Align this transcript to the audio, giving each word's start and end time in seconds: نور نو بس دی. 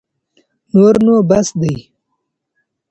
نور 0.73 0.95
نو 1.05 1.15
بس 1.29 1.47
دی. 1.61 1.75